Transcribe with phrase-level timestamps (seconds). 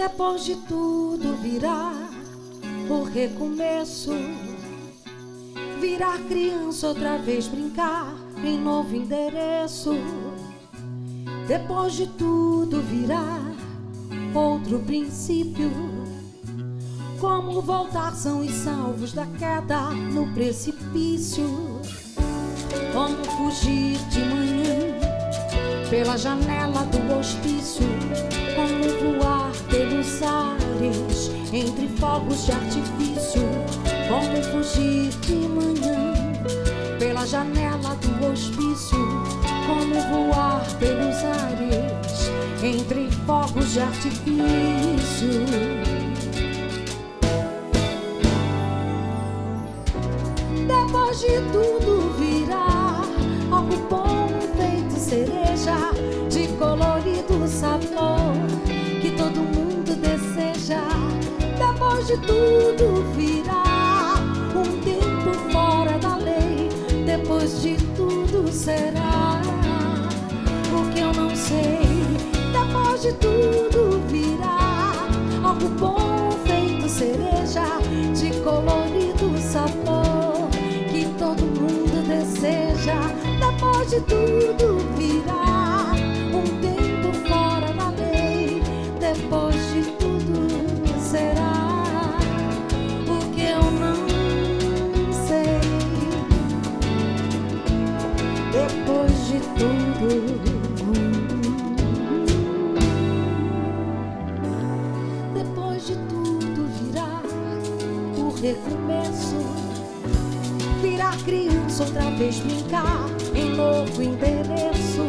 [0.00, 1.92] Depois de tudo virá
[2.88, 4.12] o recomeço.
[5.78, 9.92] Virar criança outra vez brincar em novo endereço.
[11.46, 13.42] Depois de tudo virá
[14.34, 15.70] outro princípio.
[17.20, 21.44] Como voltar são e salvos da queda no precipício.
[22.94, 24.98] Como fugir de manhã
[25.90, 27.84] pela janela do hospício.
[28.56, 29.39] Como voar
[31.52, 33.42] entre fogos de artifício.
[34.08, 36.14] Como fugir de manhã
[36.98, 38.98] pela janela do hospício.
[39.66, 39.94] Como
[40.28, 42.30] voar pelos ares
[42.62, 45.46] entre fogos de artifício.
[50.66, 51.99] Depois de tudo
[62.10, 63.62] de tudo virá
[64.56, 66.68] um tempo fora da lei.
[67.06, 69.40] Depois de tudo será
[70.72, 71.78] o que eu não sei.
[72.52, 74.92] Depois de tudo virá
[75.44, 77.78] algo bom feito cereja
[78.12, 80.50] de colorido sabor
[80.90, 82.98] que todo mundo deseja.
[83.38, 85.39] Depois de tudo virá
[108.50, 109.36] recomeço.
[110.82, 115.04] Virar criança outra vez brincar em novo endereço.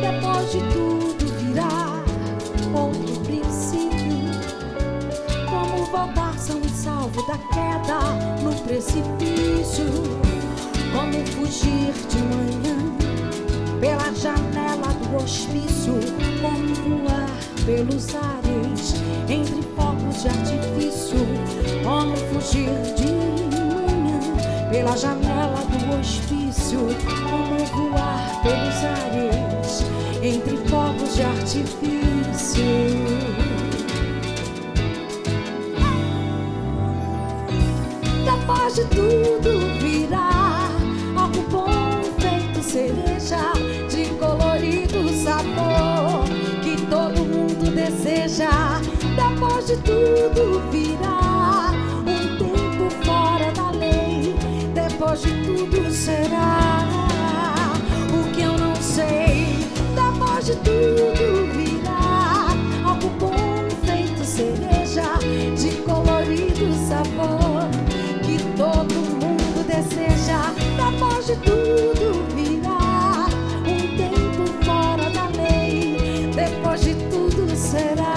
[0.00, 2.02] Depois de tudo virá
[2.74, 4.30] outro princípio.
[5.48, 8.00] Como voltar são e salvo da queda
[8.42, 9.84] no precipício.
[10.92, 12.74] Como fugir de manhã
[13.80, 15.94] pela janela do hospício,
[16.40, 17.28] como voar
[17.66, 18.94] pelos ares
[19.28, 21.18] entre fogos de artifício,
[21.84, 23.12] como fugir de
[23.54, 24.18] manhã
[24.70, 26.78] pela janela do hospício,
[27.22, 29.84] como voar pelos ares
[30.22, 32.64] entre fogos de artifício.
[38.24, 40.70] Depois de tudo virá
[41.16, 43.52] algo bom feito cereja
[43.90, 46.24] de colorido sabor
[46.62, 48.80] que todo mundo deseja.
[49.16, 51.13] Depois de tudo virá
[77.10, 78.13] tudo será.